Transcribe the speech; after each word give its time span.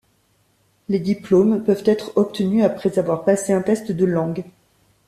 Les 0.89 0.97
diplômes 0.97 1.63
peuvent 1.63 1.83
être 1.85 2.13
obtenus 2.17 2.63
après 2.63 2.97
avoir 2.97 3.23
passé 3.23 3.53
un 3.53 3.61
test 3.61 3.91
de 3.91 4.05
langue. 4.05 4.43